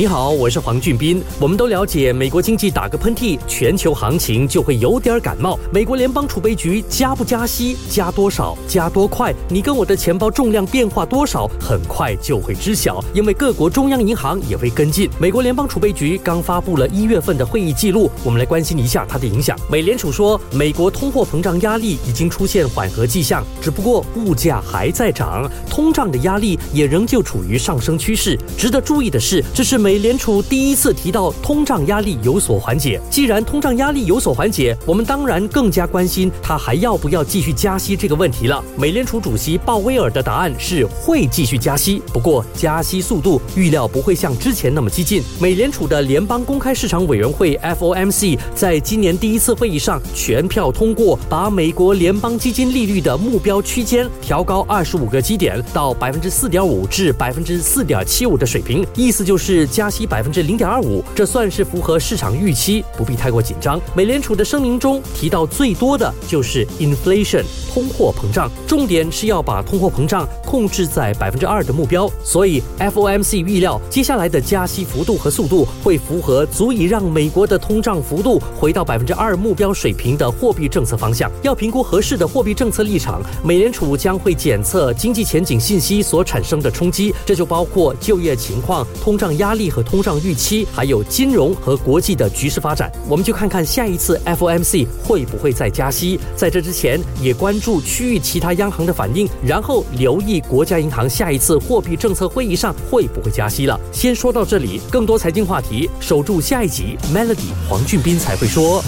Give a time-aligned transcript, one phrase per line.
[0.00, 1.22] 你好，我是黄俊斌。
[1.38, 5.58] 我们都了解，美国经济打个喷嚏，全球行情就会有点感冒。
[5.70, 9.34] 美国联邦储备局加不加息，加多少，加多快？
[9.50, 13.04] 你跟我的钱包重量变化多少，很快就会知晓。
[13.12, 15.06] 因为各国中央银行也会跟进。
[15.18, 19.54] 美国联邦储备局刚发布了一月份的会议记录，我们来关心一下它的影响。
[19.70, 28.38] 美联储说，美国通货膨胀压力已经出现缓和迹象，只不过物价还在涨，通胀的压力也仍旧处于上升趋势。
[28.56, 29.89] 值得注意的是，这是美。
[29.90, 33.00] 美联储第一次提到通胀压力有所缓解。
[33.10, 38.62] 既然通胀压力有所缓解，我们当然更加关心它还要不要继续加息这个问题了。
[38.78, 45.24] 美联储主席鲍威尔的答案是会继续加息，不过加息速度预料不会像之前那么激进。
[45.40, 59.66] 美联储的联邦公开市场委员会 FOMC 在今年第一次会议上全票通过，把美国联邦基金利率的目标区间调高二十五个基点到百分之四点五至百分之四点七五的水平，意思就是。
[59.80, 63.80] 加息百分之零点二五，这算是符合市场预期，不必太过紧张。
[63.96, 72.06] 美联储的声明中提到最多的就是 inflation 通货膨胀，重点是要把通货膨胀控制在百分之二的目标。
[72.22, 81.32] 所以 FOMC 预料接下来的加息幅度和速度会符合足以让美国的通胀幅度回到百分之二目标水平的货币政策方向。
[81.40, 89.59] 要评估合适的货币政策立场，美联储将会检测经济前景信息所产生的冲击，这就包括就业情况、通胀压力。
[89.68, 96.20] 和通胀预期，还有金融和国际的局势发展，我们就看看下一次 FOMC 会不会再加息。
[96.36, 103.78] 在这之前，也关注区域其他央行的反应，然后留意国家银行下一次货币政策会议上会不会加息了。
[103.90, 106.96] 先说到这里，更多财经话题，守住下一集。
[107.12, 108.84] Melody 黄俊斌才会说。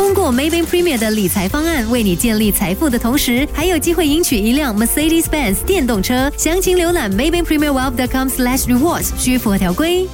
[0.00, 6.32] 通过 Maybank Premier 的理财方案，为你建立财富的同时，还有机会赢取一辆 Mercedes-Benz 电动车。
[6.38, 10.08] 详情浏览 maybankpremierwealth.com/slash rewards，需符合条规。